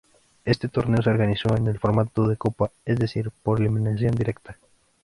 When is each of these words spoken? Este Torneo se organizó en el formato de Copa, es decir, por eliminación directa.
Este 0.45 0.67
Torneo 0.67 0.99
se 1.03 1.11
organizó 1.11 1.55
en 1.55 1.67
el 1.67 1.77
formato 1.77 2.27
de 2.27 2.35
Copa, 2.35 2.71
es 2.85 2.97
decir, 2.97 3.29
por 3.43 3.59
eliminación 3.59 4.15
directa. 4.15 4.57